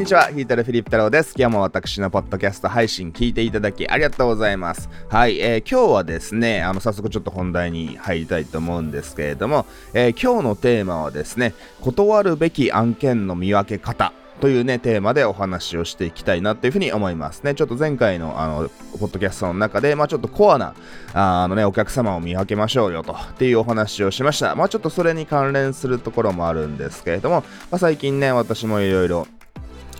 [0.00, 1.34] にちは、ヒータルフィリップ太郎です。
[1.36, 4.88] 今日も私のポッドキャスト配信聞いていただきありがとうございます。
[5.10, 17.54] はい、えー、今日はですね、あの、早速ちょっと本題に入りたいと思うんですけれども、えー、今日のテーマはですね、断るべき案件の見分け方というね、テーマでお話をしていきたいなというふうに思いますね。
[17.54, 20.74] ちょっと前回のあの、ポッドキャストの中で、まあちょっとコアな、
[21.12, 24.54] あのね、お客様を見分けましょうよと、っていうお話をしました。
[24.54, 29.26] まあちょっとそれに関連するところもあるんですけれども、まあ最近ね、私もいろいろ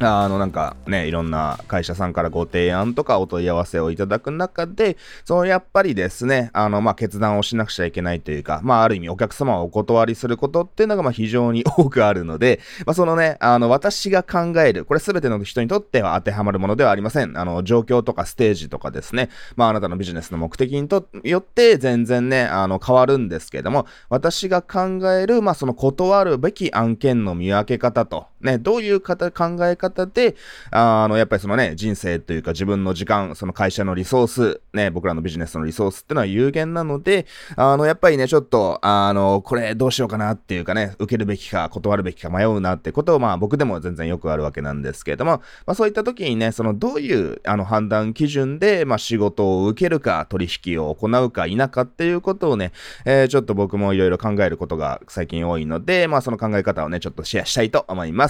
[0.02, 17.36] あの、なんかね、いろんな会社さんからご提案とかお問い合わせをいただく中で、そのやっぱりですね、あの、まあ、決断をしなくちゃいけないというか、まあ、ある意味お客様をお断りすることっていうのが、ま、非常に多くあるので、 まあ、そのね、あの、私が考える、これすべての人にとっては当てはまるものではありません。
[17.36, 30.34] あの、状況とかステージとかですね、まあ、あなたのビジネスの目的にとよって全然ね、あの、変わるんですけども、私が考える、まあ、その断るべき案件の見分け方と、ね、どういう方、考え方で、
[30.70, 52.72] あの、やっぱりそのね、人生というか自分の時間、その会社のリソース、ね、僕らのビジネスのリソースってのは有限なので、あの、やっぱりね、ちょっと、あの、これどうしようかなっていうかね、受けるべきか断るべきか迷うなってことを、まあ僕でも全然よくあるわけなんですけれども、まあそういった時にね、そのどういう、あの、判断基準で、まあ仕事を受けるか、取引を行うか否かっていうことをね、
[53.04, 58.29] えー、ちょっと僕もいろいろ考えることが最近多いので、まあその考え方をね、ちょっとシェアしたいと思います。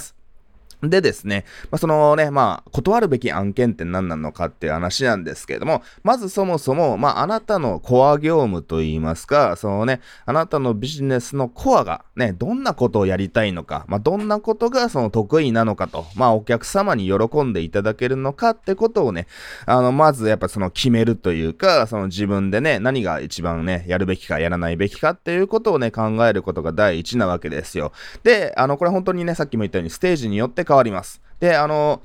[0.83, 19.27] でですね、まあ、そのね、まあ、断るべき案件って何なのかっていう話なんですけれども、まずそもそも、まあ、あなたのコア業務といいますか、そのね、あなたのビジネスのコアがね、どんなことをやりたいのか、まあ、どんなことがその得意なのかと、まあ、お客様に喜んでいただけるのかってことをね、
[19.67, 27.93] あの、まずやっぱその決めるというか、その自分でね、何が一番ね、やるべきかやらないべきかっていうことをね、考えることが第一なわけですよ。
[28.23, 31.21] で、あの、これ本当にね、さっきも言ったようにステージによって変わります。
[31.41, 32.01] で、あの、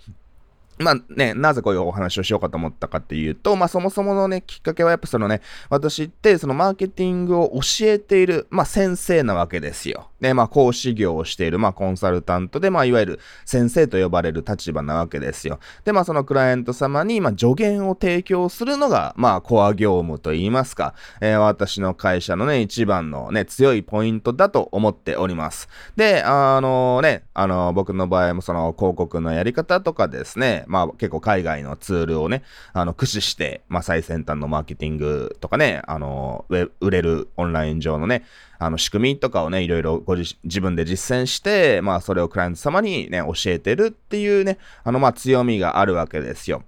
[0.77, 10.09] まあね、なぜこういうお話をしようかと思ったかっていうと、まあそもそものね、きっかけはやっぱそのね、私ってそのマーケティングを教えている、まあ先生なわけですよ。
[10.19, 15.59] で、まあ講師業をしている、まあコンサルタントで、まあいわゆる先生と呼ばれる立場なわけですよ。
[15.85, 25.69] で、まあそのクライアント様に、まあ助言を提供するのが、まあコア業務といいますか、えー、私の会社のね、一番のね、強いポイントだと思っております。
[25.95, 32.43] で、あのね、あの、僕の場合もその広告のやり方とかですね、まあ結構海外のツールをね、
[32.73, 38.23] あの、駆使して、まあ最先端のマーケティングとかね、あの、売れるオンライン上のね、
[38.57, 46.63] あの仕組みとかをね、いろいろご自自分で実践して、まあそれをクライアント様にね、教えてるっていうね、あのまあ強みがあるわけですよ。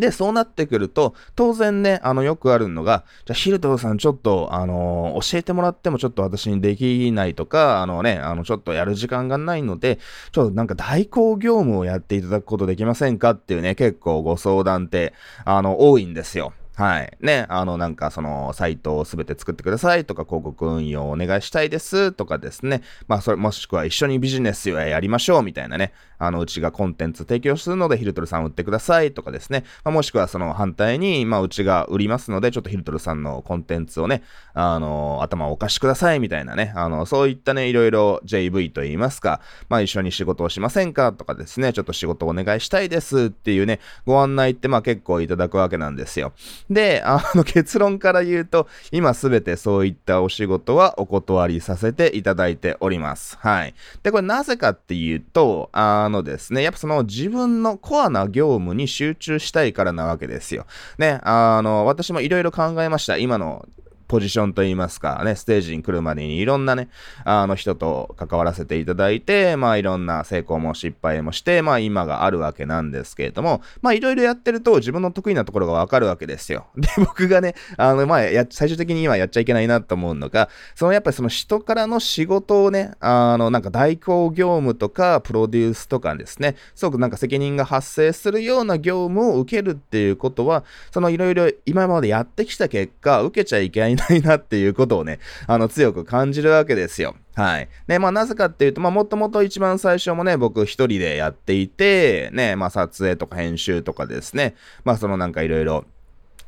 [0.00, 9.98] で、そうなってくると、当然ね、あの、よくあるのが、じゃあ、ヒルトさんちょっと、あのー、教えてもらってもちょっと私にできないとか、あのね、あの、ちょっとやる時間がないので、
[10.32, 15.14] ちょっとなんか代行業務をやっていただくことできませんかっていうね、結構ご相談って、
[15.44, 16.52] あの、多いんですよ。
[16.76, 17.16] はい。
[17.20, 22.82] ね、あの、なんかその、サイトをすべて作ってくださいとか、広告運用をお願いしたいですとかですね。
[23.08, 25.94] まあ、それ、もしくは一緒にビジネスをやりましょうみたいなね。
[26.18, 29.64] あの、うちがコンテンツ提供するので、ヒルトルさん売ってくださいとかですね。
[29.84, 34.22] まあ、もしくはその反対に、まあ、うちが売りますので、ちょっとヒルトルさんのコンテンツをね、
[34.52, 36.74] あの、頭をお貸しくださいみたいなね。
[36.76, 46.34] あの、そういったね、いろいろ JV と言いますか、まあ、一緒に仕事をしませんかとかですね、ちょっと仕事をお願いしたいですっていうね、ご案内って、まあ、結構いただくわけなんですよ。
[46.70, 53.38] で、あの、結論から言うと、今すべてそういったお仕事はお断りさせていただいております。
[53.40, 53.74] はい。
[54.02, 60.66] で、これなぜかっていうと、あのですね、やっぱその自分のコアな業務に集中したいからなわけですよ。
[60.98, 63.16] ね、あの、私もいろいろ考えました。
[63.16, 63.66] 今の
[64.08, 66.88] ポジションといいますか、ね、ステージに来るまでにいろんなね、
[67.24, 76.66] あの人と関わらせていただいて、まあいろんな成功も失敗もして、まあ今があるわけなんですけれども、まあいろいろやってると自分の得意なところがわかるわけですよ。
[76.76, 97.16] で、僕がね、あの、まあや、最終的に今やっちゃいけないなと思うのが、そのやっぱりその人からの仕事をね、あの、なんか代行業務とかプロデュースとかですね、すごくなんか責任が発生するような業務を受けるっていうことは、そのいろいろ今までやってきた結果、受けちゃいけないないなっていうことをね、 あの、強く感じるわけですよ。
[97.34, 97.68] はい。
[97.88, 104.54] ね、まあ、なぜかっていうと、まあ、もともと一番最初もね、僕一人でやっていて、ね、まあ、撮影とか編集とかですね、
[104.84, 105.84] まあ、そのなんかいろいろ、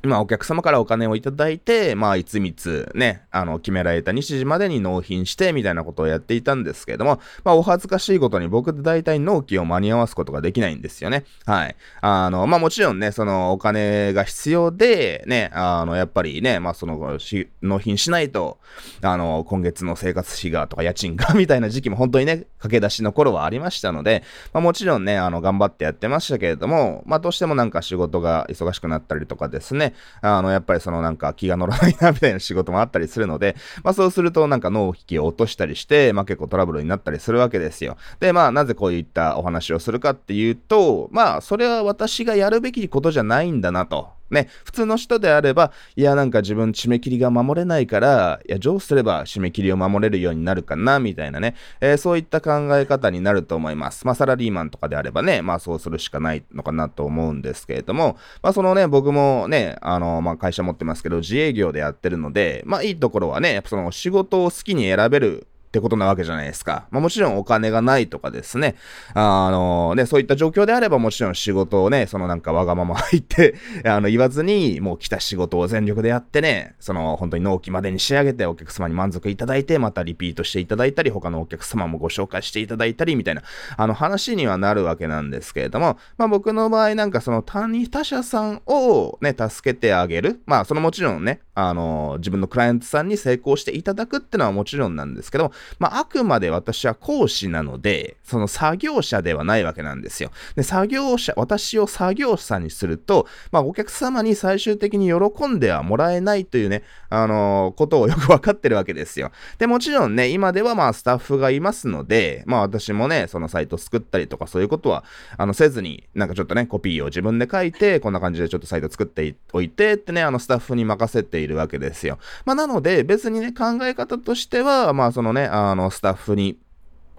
[0.02, 11.24] まあ、お客様からお金をいただいて、まあ、いつみつね、あの、決められた日時までに納品して、みたいなことをやっていたんですけれども、まあ、お恥ずかしいことに僕って大体納期を間に合わすことができないんですよね。
[11.46, 11.76] はい。
[12.00, 17.18] あの、まあ、もちろんね、その、お金が必要で、ね、あの、やっぱりね、まあ、その、
[17.62, 18.58] 納品しないと、
[19.02, 24.22] あの、今月の生活費がとか家賃がみたいな時期も本当にね、駆け出しの頃はありましたので、
[24.52, 37.96] まあ、もちろんね、あの、頑張ってやってましたけれども、まあ、どうしてもなんか仕事が忙しくなったりとかですね、あの、やっぱりそのなんか気が乗らないなみたいな仕事もあったりするので、まあそうするとなんか納引きを落としたりして、まあ結構トラブルになったりするわけですよ。
[38.20, 44.17] で、まあなぜこういったお話をするかっていうと、まあそれは私がやるべきことじゃないんだなと。
[44.30, 54.06] ね、普通の人であれば、いや、なんか自分締め切りが守れないから、いや、どうすれば締め切りを守れるようになるかな、みたいなね、えー、そういった考え方になると思います。
[54.06, 66.86] まあ、サラリーマンとかであればね、まあ、そうするしかないのかなと思うんですけれども、まあ、そのね、僕もね、あの、まあ、会社持ってますけど、自営業でやってるので、まあ、いいところはね、やっぱその仕事を好きに選べるってことなわけじゃないですか。
[66.90, 68.74] まあもちろんお金がないとかですね。
[69.12, 73.54] あのね、そういった状況であればもちろん仕事をね、そのなんかわがまま入って
[73.84, 83.42] あの言わずに、もう来た仕事を全力でやってね、その本当に納期までに仕上げてお客様に満足いただいて、またリピートしていただいたり、他のお客様もご紹介していただいたり、みたいな、
[83.76, 90.40] あの話にはなるわけなんですけれども、まあ僕の場合なんかその他人、他者さんをね、助けてあげる。
[90.46, 100.30] まあそのもちろんね、あの、自分のクライアントさんに成功していただくってのはもちろんなんですけど、まあ、あくまで私は講師なので、その作業者ではないわけなんですよ。
[100.54, 109.30] で、作業者、私を作業者にすると、まあ、お客様に最終的に喜んではもらえないというね、あのことをよくわかってるわけですよ。
[109.58, 115.04] で、もちろんね、今ではまあ、スタッフがいますので、まあ、私もね、そのサイト作ったりとかそういうことは、
[115.36, 122.18] あの、せずに、なんかちょっとね、コピーを自分で書いて、こんな感じでちょっとサイト作っておいてってね、あの、スタッフに任せているわけですよ。
[122.44, 126.58] まあ、なので、別にね、考え方としては、まあ、そのね、あの、スタッフに、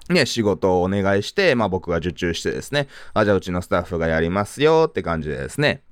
[0.09, 5.83] ね、仕事をお願いして、まあ僕が受注してですね、あ、じゃあうちのスタッフがやりますよって感じでですね、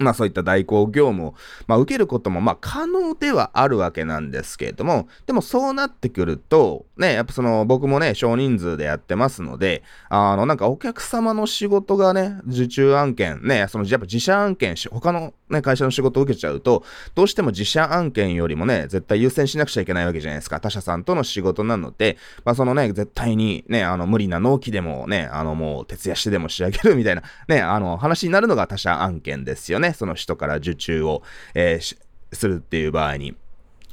[0.00, 1.34] まあそういった代行業務を、
[1.66, 20.60] まあ、受けることもまあ可能ではあるわけなんですけれども、でもそうなってくると、ね、やっぱその僕もね、少人数でやってますので、あのなんかお客様の仕事がね、受注案件、ね、そのやっぱ自社案件し、他のね、会社の仕事を受けちゃうと、どうしても自社案件よりもね、絶対優先しなくちゃいけないわけじゃないですか。
[20.60, 29.89] 他社さんとの仕事なので、まあそのね、絶対にね、あの無理な納期でもね、あのもう徹夜してでも仕上げるみたいな、ね、あの話になるのが他社案件ですよね。
[29.94, 31.22] その人から受注を、
[31.54, 31.96] えー、
[32.32, 33.36] するっていう場合に。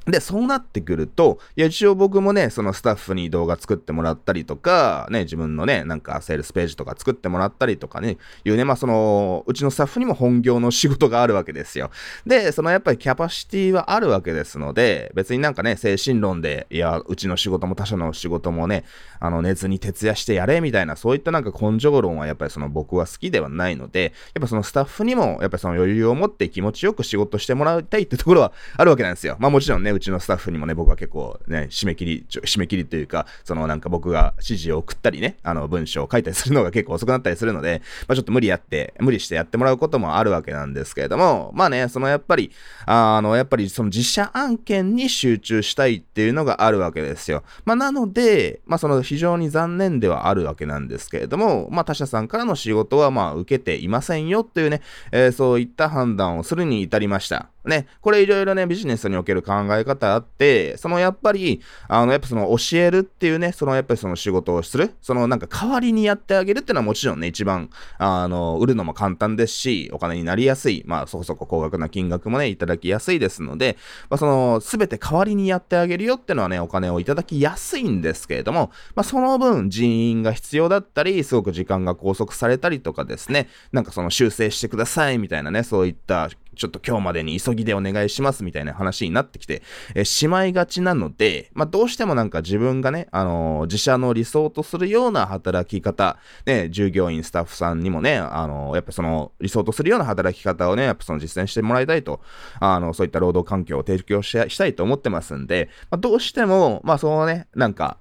[0.08, 11.92] で、そうなってくると、いや、一応僕もね、そのスタッフに動画作ってもらったりとか、ね、自分のね、なんかセールスページとか作ってもらったりとかね、いうね、まあその、うちのスタッフにも本業の仕事があるわけですよ。
[12.26, 18.86] で、そのやっぱりキャパシティはあるわけですので、別になんかね、精神論で、いや、うちの仕事も他社の仕事もね、
[19.20, 29.36] あの、寝ずに徹夜してやれ、みたいな、そういったなんか根性論はやっぱりその僕は好きではないので、やっぱそのスタッフにも、やっぱその余裕を持って気持ちよく仕事してもらいたいってところはあるわけなんですよ。
[29.40, 42.52] まあもちろんね、うちのスタッフにもね、僕は結構ね、締め切り、締め切りというか、そのなんか僕が指示を送ったりね、あの文章を書いたりするのが結構遅くなったりするので、まあちょっと無理やって、無理してやってもらうこともあるわけなんですけれども、まあね、そのやっぱり、
[42.86, 47.44] あの、やっぱりその実写案件に集中したいっていうのがあるわけですよ。
[47.66, 57.50] まあなので、まあその非常に残念ではあるわけなんですけれども、まあ他社さんからの仕事はまあ受けていませんよっていうね、えー、そういった判断をするに至りました。
[57.68, 73.78] ね、これいろいろね、ビジネスにおける考え方あって、そのやっぱり、あの、やっぱその教えるっていうね、そのやっぱりその仕事をする、そのなんか代わりにやってあげるっていうのはもちろんね、一番、あの、売るのも簡単ですし、お金になりやすい、まあそこそこ高額な金額もね、いただきやすいですので、
[74.10, 89.62] まあその、すべて代わりにやってあげるよっていうのはね、お金をいただきやすいんですけれども、まあその分人員が必要だったり、すごく時間が拘束されたりとかですね、なんかその修正してくださいみたいなね、そういったちょっと今日までに急ぎでお願いしますみたいな話になってきて、
[89.96, 102.22] えしまいがちなので、まあ、どうしてもなんか自分がね、あのー、自社の理想とするような働き方、ね、従業員、スタッフさんにもね、あのー、やっぱその理想とするような働き方をね、やっぱその実践してもらいたいと、
[102.60, 107.98] あの、そういった労働環境を提供したいと思ってますんで、まあ、どうしても、まあ、そのね、なんか、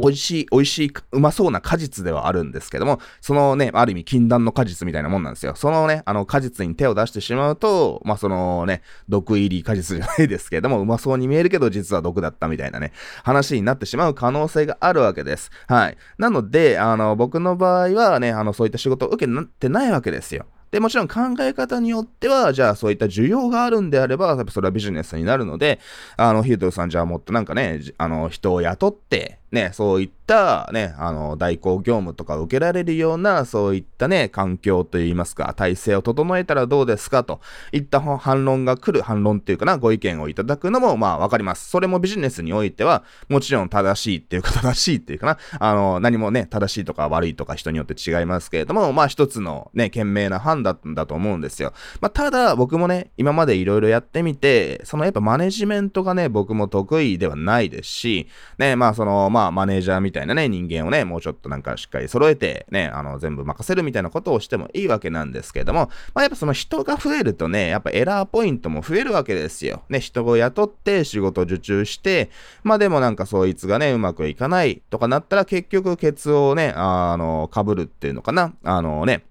[0.00, 5.54] 美味しい、美味しい、うまそうな果実ではあるんですけども、そのね、ある意味禁断の果実みたいなもんなんですよ。
[5.54, 12.92] そのね、あの果実に手を出してしまうと、まあそのね、毒入り果実じゃないですけども、うまそうに見えるけど実は毒だったみたいなね、
[13.24, 15.50] 話になってしまう可能性があるわけです。
[15.66, 15.96] はい。
[16.18, 20.46] なので、あの、僕の場合はね、あの、そういった仕事を受けなってないわけですよ。
[20.70, 25.80] で、もちろん考え方によっては、じゃあそういった需要があるんであれば、やっぱそれはビジネスになるので、
[26.16, 37.40] あの、ヒュートルさんじゃあもっとなんかね、あの、人を雇って、ね、そういったね、あの、代行業務とか受けられるような、そういったね、環境といいますか、体制を整えたらどうですかと
[37.72, 41.70] いった反論が来る、反論っていうかな、ご意見をいただくのも、まあわかります。
[41.70, 51.72] それもビジネスにおいては、もちろん正しいっていうか、正しいっていうかな、あの、何もね、正しいとか悪いとか人によって違いますけれども、まあ一つのね、賢明な判断だと思うんですよ。
[52.02, 58.28] まあただ、僕もね、今までいろいろやってみて、そのやっぱマネジメントがね、僕も得意ではないですし、
[58.58, 69.84] ね、まあその、まあまあマネージャーみたいなね、人間をね、もうちょっとなんかしっかり揃えて、ね、あの、全部任せるみたいなことをしてもいいわけなんですけども、まあ、やっぱその人が増えるとね、やっぱエラーポイントも増えるわけですよ。
[69.88, 72.30] ね、人を雇って仕事受注して、
[72.64, 79.24] まあでもなんかそいつがね、うまくいかないとかなったら結局ケツをね、あの、被るっていうのかな、あのね、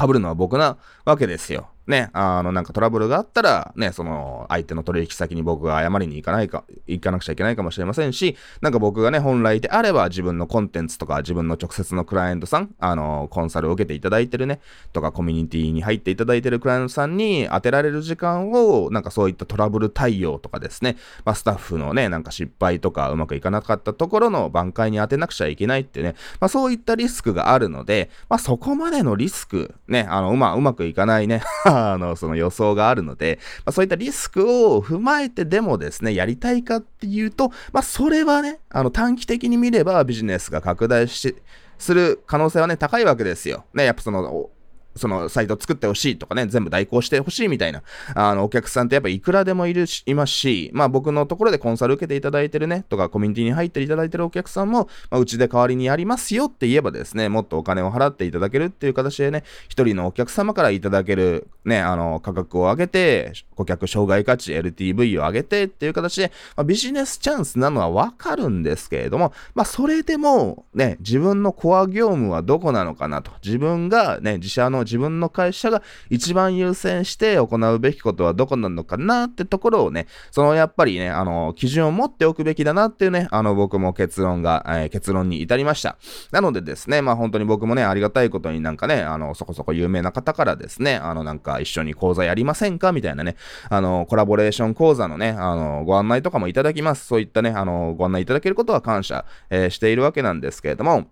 [0.00, 1.66] 被るのは僕なわけですよ。
[1.86, 14.60] ね、あの、なんかトラブルがあったら、ね、その、相手の取引先に僕が謝りに行かないか、行かなくちゃいけないかもしれませんし、なんか僕がね、本来であれば自分のコンテンツとか、自分の直接のクライアントさん、あの、コンサルを受けていただいてるね、
[14.92, 31.42] とか、コミュニティに入っていただいてるクライアントさんに当てられる時間を、なんかそういったトラブル対応とかですね、まあ、スタッフのね、なんか失敗とかうまくいかなかったところの挽回に当てなくちゃいけないってね、まあ、そういったリスクがあるので、まあ、そこまでのリスク、ね、あの、うま、うまくいかないね、
[31.72, 41.42] あの、その予想があるので、まあ、そういったリスクを踏まえてでもですね、やりたいかっていうと、まあ、それはね、あの、短期的に見ればビジネスが拡大して、
[41.78, 43.64] する可能性はね、高いわけですよ。
[43.74, 44.50] ね、やっぱその、
[44.96, 47.82] そのサイト作ってほしいとかね、全部代行してほしいみたいな、
[48.14, 73.30] あの、お客さんってやっぱいくらでもいるし、いますし、まあ僕のところでコンサル受けていただいてるね、とかコミュニティに入っていただいてるお客さんも、まあ、うちで代わりにやりますよって言えばですね、もっとお金を払っていただけるっていう形でね、一人のお客様からいただけるね、あの、価格を上げて、顧客障害価値 LTV を上げてっていう形で、まあ、ビジネスチャンスなのはわかるんですけれども、まあそれでもね、自分のコア業務はどこなのかなと。
[73.44, 85.96] 自分がね、自社の自分の会社が一番優先して行うべきことはどこなのかなってところをね、そのやっぱりね、あの、基準を持っておくべきだなっていうね、あの、僕も結論が、えー、結論に至りました。
[86.30, 93.36] なのでですね、まあ本当に僕もね、ありがたいことになんかね、あの、そこそこ有名な方からですね、あの、なんか一緒に講座やりませんかみたいなね、
[93.68, 97.06] あの、コラボレーション講座のね、あの、ご案内とかもいただきます。
[97.06, 101.06] そういったね、あの、ご案内いただけることは感謝、えー、しているわけなんですけれども、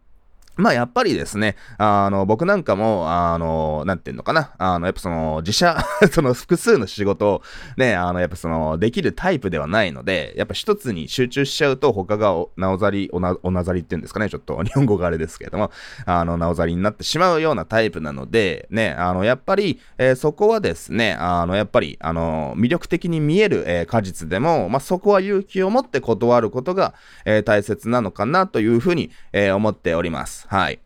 [0.60, 5.76] まあやっぱりですね、あの、僕なんかも、あの、なんていうのかな、あの、やっぱその、自社
[6.12, 7.42] その複数の仕事を、
[7.76, 15.70] ね、あの、やっぱその、できるタイプではないので、やっぱ一つに集中しちゃうと、他が、なおざり、おな、おなざりっていうんですかね、ちょっと日本語があれですけれども、
[16.06, 30.46] あの、なおざりになってしまうようなタイプなので、ね、あの、やっぱり、えー、そこはですね、あの、やっぱり、あの、魅力的に見える、えー、果実でも、まあ、そこは勇気を持って断ることが、えー、大切なのかなというふうに、え思っております。
[30.50, 30.80] はい。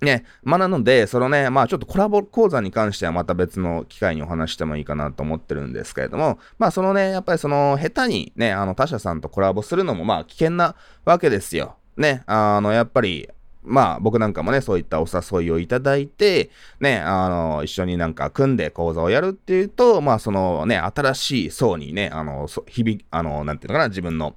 [0.00, 11.76] ね、まあなので、そのね、まあちょっとコラボ講座に関してはまた別の機会にお話してもいいかなと思ってるんですけれども、まあそのね、やっぱりその下手にね、あの他社さんとコラボするのもまあ危険なわけですよ。
[11.96, 13.28] ね、あの、やっぱり、
[13.64, 24.36] まあ僕なんかもね、そういったお誘いをいただいて、ね、あの、一緒になんか組んで講座をやるっていうと、まあそのね、新しい層にね、あの、日々、あの、なんていうのかな、自分の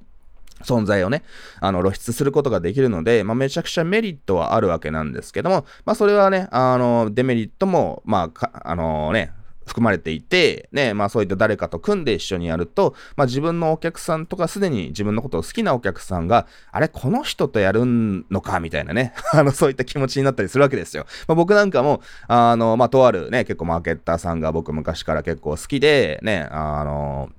[0.63, 1.23] 存在をね、
[1.59, 9.33] あの、露出することができるので、まあ、めちゃくちゃメリットはあるわけなんですけども、まあ、それはね、あの、デメリットも、まあ、あのね、
[9.65, 18.59] 含まれていて、ね、まあそういった誰かと組んで一緒にやると、まあ自分のお客さんとかすでに自分のことを好きなお客さんが、あれ、この人とやるのか？
[18.59, 21.05] みたいなね、 あの、そういった気持ちになったりするわけですよ。
[21.27, 27.29] まあ僕なんかも、あの、まあとあるね、結構マーケッターさんが僕昔から結構好きで、ね、あの、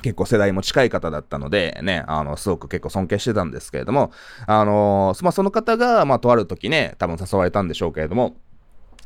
[0.00, 4.12] 結構世代も近い方だったので、ね、あの、すごく結構尊敬してたんですけれども、
[4.46, 8.36] あのまあ、その方が、まあ、とある時ね、多分誘われたんでしょうけれども、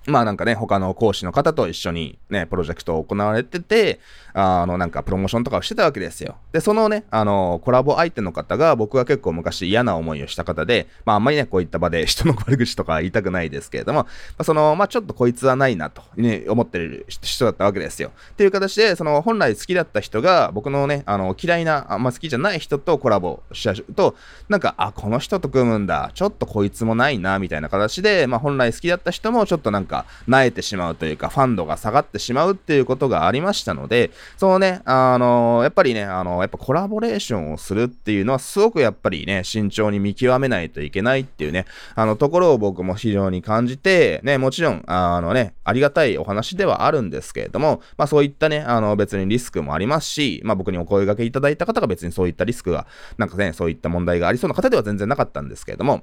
[0.06, 4.00] まあなんかね、他の講師の方と一緒にね、プロジェクトを行われてて、
[4.34, 6.36] あの、なんかプロモーションとかをしてたわけですよ。
[6.52, 14.08] で、そのね、あの、コラボ相手の方が僕が結構昔嫌な思いをした方で、まああんまりね、こういった場で人の悪口とか言いたくないですけれども、ま
[14.38, 18.10] あ、その、まあちょっとこいつはないなと、ね、思ってる人だったわけですよ。
[18.32, 24.16] っていう形で、その本来好きだった人が僕のね、あの、嫌いな、あんま好きじゃない人とコラボしちゃうと、
[24.48, 52.86] なんか、あ、この人と組むんだ、ちょっとこいつもないな、みたいな形で、まあ本来好きだった人もちょっとなんか、か、萎えてしまうというか、ファンドが下がってしまうっていうことがありましたので、そのね、あのやっぱりね、あのやっぱコラボレーションをするっていうのは、すごくやっぱりね、慎重に見極めないといけないっていうね、あのところを僕も非常に感じて、ね、もちろん、あのね、ありがたいお話ではあるんですけれども、まあそういったね、あの別にリスクもありますし、まあ僕にお声掛けいただいた方が別にそういったリスクが、
[53.18, 56.02] なんかね、そういった問題がありそうな方では全然なかったんですけれども、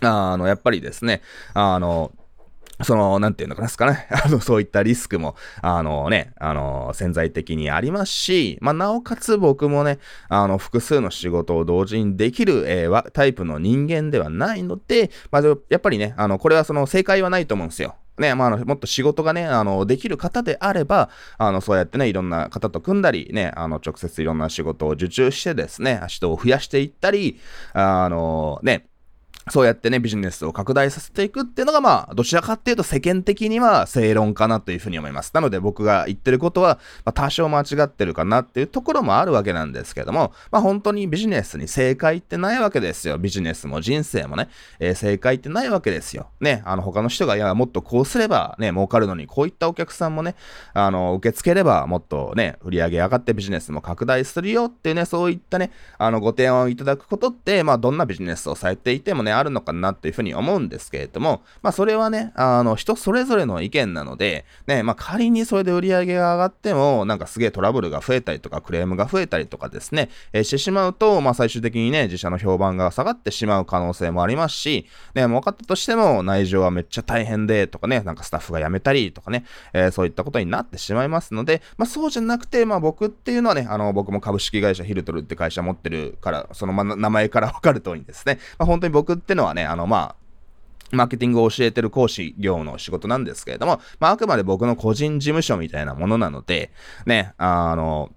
[0.00, 1.22] あの、やっぱりですね、
[1.54, 2.12] あの、
[2.82, 4.08] その、なんていうのかなですかね。
[4.10, 17.94] あの、そういったリスクも、あのね、あの、潜在的にありますし、まあ、なおかつ僕もね、あの、複数の仕事を同時にできる、えー、タイプの人間ではないので、まあ、やっぱりね、あの、これはその正解はないと思うんですよ。
[18.18, 27.40] ね、まあ、もっと仕事がね、あの、できる方であれば、あの、そうやってね、いろんな方と組んだり、ね、あの、直接いろんな仕事を受注してですね、人を増やしていったり、
[27.72, 28.86] あの、ね、
[29.50, 35.32] そうやってね、ビジネスを拡大させていくっていうのが、まあ、どちらかっていうと世間的には正論かなというふうに思います。
[35.34, 43.18] なので僕が言ってることは、まあ、多少間違ってるかなっていうところもあるわけなんですけども、まあ本当にビジネスに正解ってないわけですよ。
[43.18, 44.48] ビジネスも人生もね、
[44.78, 46.28] えー、正解ってないわけですよ。
[46.40, 50.36] ね、あの他の人が、いや、もっとこうすればね、儲かるのに、こういったお客さんもね、
[50.72, 90.24] あの、受け付ければもっとね、売り上げ上がってビジネスも拡大するよっていうね、そういったね、あの、ご提案をいただくことって、まあどんなビジネスをされていてもね、あるのかなっていうふうに思うんですけれども、まあそれはね、あの、人それぞれの意見なので、ね、まあ仮にそれで売り上げが上がっても、なんかすげえトラブルが増えたりとか、クレームが増えたりとかですね、えー、してしまうと、まあ最終的にね、自社の評判が下がってしまう可能性もありますし、ね、儲かったとしても内情はめっちゃ大変で、とかね、なんかスタッフが辞めたりとかね、えー、そういったことになってしまいますので、まあそうじゃなくて、まあ僕っていうのはね、あの、僕も株式会社ヒルトルって会社持ってるから、その、ま、名前からわかる通りですね、まあ本当に僕っってのはね、あの、まあ、
[90.92, 96.70] マーケティングを教えてる講師業の仕事なんですけれども、まあ、あくまで僕の個人事務所みたいなものなので、
[97.06, 98.12] ね、あの、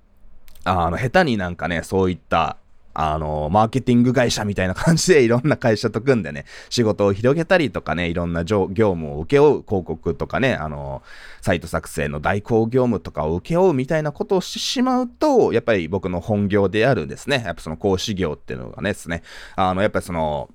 [0.66, 2.58] あの、下手になんかね、そういった、
[3.00, 11.04] あの、マーケティング会社みたいな感じでいろんな会社と組んでね、仕事を広げたりとかね、いろんな業務を請け負う広告とかね、あの、
[11.42, 19.22] サイト作成の代行業務とかを請け負うみたいなことをしてしまうと、やっぱり僕の本業であるですね、やっぱその講師業っていうのがねですね、
[19.56, 20.50] あの、やっぱりその、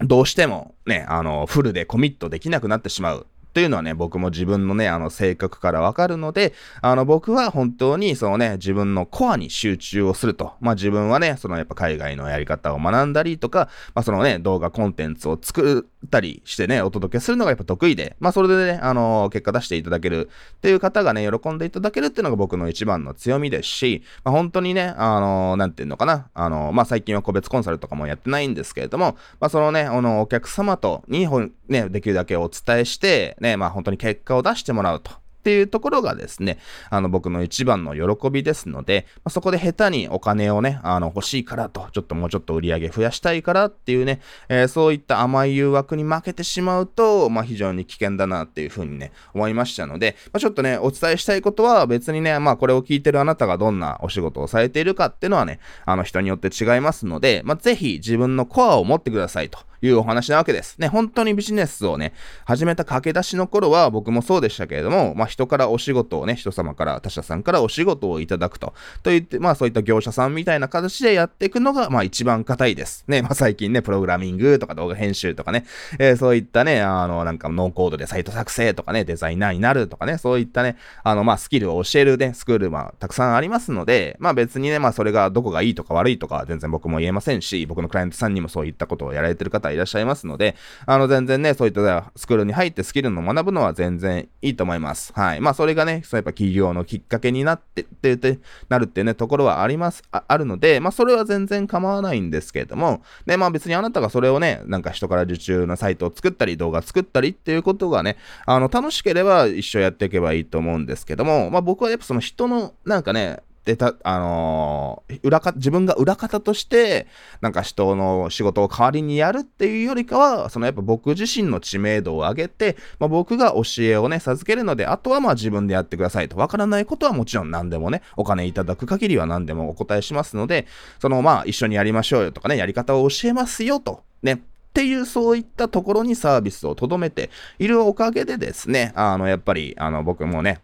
[0.00, 3.26] どうしてもね、あの、フルでコミットできなくなってしまう。
[3.52, 10.52] というのはね、僕も自分のね、あの、性格からわかるので、あの、僕は本当に、そのね、自分のコアに集中をすると。
[10.60, 31.28] まあ、自分はね、そのやっぱ海外のやり方を学んだりとか、まあ、そのね、動画コンテンツを作るたりしてね、お届けするのがやっぱ得意で、まあ、それでね、あの、結果出していただけるっていう方がね、喜んでいただけるっていうのが僕の一番の強みですし、まあ、本当にね、あの、なんていうのかな、あの、まあ、最近は個別コンサルとかもやってないんですけれども、まあ、そのね、あの、お客様とに、
[31.68, 35.19] ね、できるだけお伝えして、ね、まあ、本当に結果を出してもらうと。
[35.40, 36.58] っていうところがですね、
[36.90, 59.70] あの僕の一番の喜びですので、まあ、そこで下手にお金をね、あの欲しいからと、ちょっともうちょっと売り上げ増やしたいからっていうね、えー、そういった甘い誘惑に負けてしまうと、まあ非常に危険だなっていうふうにね、思いましたので、まあ、ちょっとね、お伝えしたいことは別にね、まあこれを聞いてるあなたがどんなお仕事をされているかっていうのはね、あの人によって違いますので、まあぜひ自分のコアを持ってくださいと。
[59.82, 60.76] いうお話なわけです。
[60.78, 62.12] ね、本当にビジネスをね、
[62.44, 68.74] 始めた駆け出しの頃は僕もそうでしたけれども、まあ人からお仕事をね、人様から、他社さんからお仕事をいただくと。
[69.02, 73.04] と言って、まあそういった業者さんみたいな形でやっていくのが、まあ一番硬いです。
[73.08, 75.64] ね、まあ最近ね、プログラミングとか動画編集とかね、
[75.98, 95.12] えー、そういったね、あの、なんかノーコードでサイト作成とかね、デザイナーになるとかね、そういったね、あの、まあスキルを教えるね、スクールはたくさんありますので、まあ別にね、まあそれがどこがいいとか悪いとか全然僕も言えませんし、僕のクライアントさんにもそういったことをやられてる方いらっしゃいますので、あの、全然ね、そういったスクールに入ってスキルの学ぶのは全然いいと思います。
[95.20, 95.40] はい。
[95.42, 98.38] まあ、それがね、そうやっぱ企業のきっかけになってってて、
[98.70, 117.06] なるっていうね、ところはあります、ああるので、まあ、それは全然構わないんですけれども、で、まあ別にあなたがそれをね、なんか人から受注のサイトを作ったり、動画作ったりっていうことがね、あの、楽しければ一緒やっていけばいいと思うんですけども、まあ僕はやっぱその人の、なんかね、でた、あのー、裏か、自分が裏方として、
[117.40, 126.36] なんか人の仕事を代わりにやるっていうよりかは、そのやっぱ僕自身の知名度を上げて、まあ、僕が教えをね、授けるので、あとはまあ自分でやってくださいと。
[126.36, 130.66] わからないことはもちろん何でもね、お金いただく限りは何でもお答えしますので、
[130.98, 134.02] そのまあ一緒にやりましょうよとかね、やり方を教えますよと。
[134.22, 140.60] ね、っていうそういったところにサービスをとどめているおかげでですね、あの、やっぱり、あの、僕もね、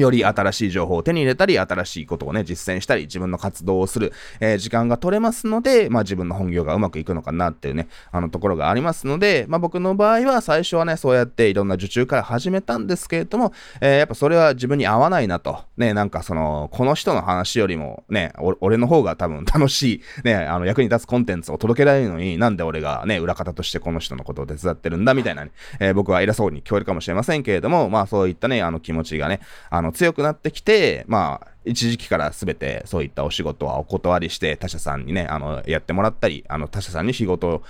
[0.00, 15.64] より新しい情報を手に入れたり、新しいことをね、実践したり、自分の活動をする、えー、時間が取れますので、まあ自分の本業がうまくいくのかなっていうね、あのところがありますので、まあ僕の場合は最初はね、そうやっていろんな受注から始めたんですけれども、えー、やっぱそれは自分に合わないなと。
[15.76, 37.62] ね、なんかその、この人の話よりもね、俺の方が多分楽しい、ね、あの役に立つコンテンツを届けられるのに、なんで俺がね、裏方としてこの人のことを手伝ってるんだみたいなね、えー、僕は偉そうに聞こえるかもしれませんけれども、まあそういったね、あの気持ちがね、あの強くなってきて、まあ、一時期からすべてそういったお仕事はお断りして他社さんにね、あの、やってもらったり、あの、他社さんに仕事を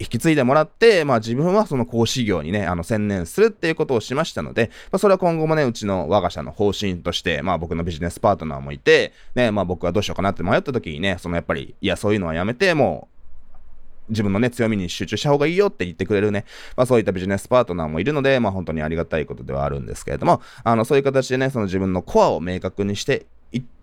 [0.00, 13.21] 引き継いでもらって、まあ自分はその講師業にね、あの、専念するっていうことをしましたので、まあそれは今後もね、うちの我が社の方針として、まあ僕のビジネスパートナーもいて、ね、まあ僕はどうしようかなって迷った時にね、そのやっぱり、いや、そういうのはやめて、もう、
[14.12, 16.44] 自分のね、強みに集中した方がいいよって言ってくれるね、
[16.76, 23.26] まあそういったビジネスパートナーもいるので、まあ本当にありがたいことではあるんですけれども、あの、そういう形でね、その自分のコアを明確にして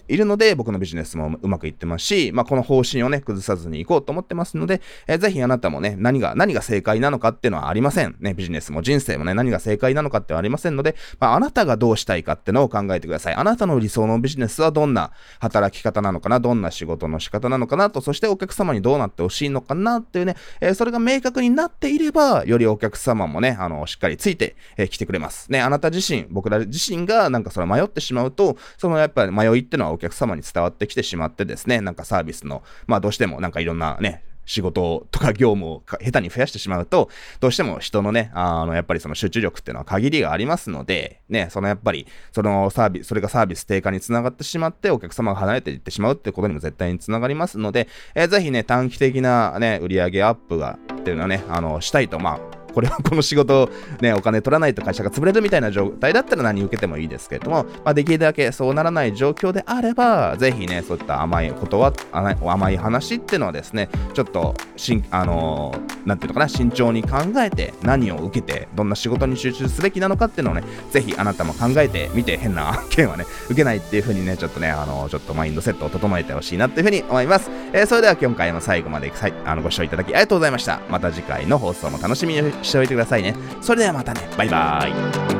[0.10, 8.16] いるので、僕のビジネスもうまくいってますし、まあ、この方針をね、崩さずにいこうと思ってますので、えー、ぜひあなたもね、何が、何が正解なのかっていうのはありません。
[8.20, 13.36] ね、ビジネスも人生もね、何が正解なのかってはありませんので、まあ、あなたがどうしたいかってのを考えてください。
[13.36, 25.52] あなたの理想のビジネスはどんな働き方なのかな、どんな仕事の仕方なのかなと、そしてお客様にどうなってほしいのかなっていうね、えー、それが明確になっていれば、よりお客様もね、あの、しっかりついて、えー、来てくれます。
[25.52, 37.10] ね、あなた自身、僕ら自身がなんかそれ迷ってしまうと、そのやっぱり迷いってのは客様に伝わってきてしまってですね、なんかサービスの、まあどうしてもなんかいろんなね、仕事とか業務を下手に増やしてしまうと、
[37.40, 53.70] どうしても人のね、あの、やっぱりその集中力っていうのは限りがありますので、ね、そのやっぱり、そのサービス、それがサービス低下につながってしまって、お客様が離れていってしまうってことにも絶対につながりますので、えー、ぜひね、短期的なね、売上アップが、っていうのはね、あの、したいと、まあ、これはこの仕事を
[54.02, 77.50] ね、お金取らないと会社が潰れるみたいな状態だったら何受けてもいいですけれども、まあ、できるだけそうならない状況であれば、ぜひね、そういった甘いことは、甘い話っていうのはですね、ちょっとしん、あのー、なんていうのかな、慎重に考えて、何を受けて、どんな仕事に集中すべきなのかっていうのをね、ぜひあなたも考えてみて、変な案件はね、受けないっていう風にね、ちょっとね、あのー、ちょっとマインドセットを整えてほしいなっていう風に思います。
[77.74, 79.12] えー、それでは今回も最後まで
[79.46, 80.80] あのご視聴いただきありがとうございました。
[80.90, 83.36] また次回の放送も楽しみにしておいてくださいね。
[83.62, 84.30] それではまたね。
[84.38, 85.39] バイバーイ。